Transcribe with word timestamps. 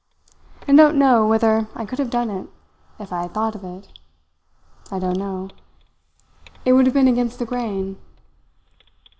And 0.67 0.79
I 0.81 0.83
don't 0.83 0.97
know 0.97 1.27
whether 1.27 1.67
I 1.75 1.85
could 1.85 1.99
have 1.99 2.09
done 2.09 2.31
it 2.31 2.49
if 2.97 3.13
I 3.13 3.21
had 3.21 3.35
thought 3.35 3.53
of 3.53 3.63
it. 3.63 3.87
I 4.89 4.97
don't 4.97 5.19
know. 5.19 5.51
It 6.65 6.73
would 6.73 6.87
have 6.87 6.93
been 6.95 7.07
against 7.07 7.37
the 7.37 7.45
grain. 7.45 7.99